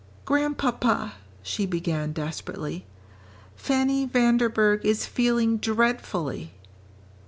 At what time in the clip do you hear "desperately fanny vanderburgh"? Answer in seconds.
2.11-4.83